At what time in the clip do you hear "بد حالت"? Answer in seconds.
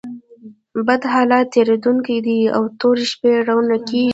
0.87-1.45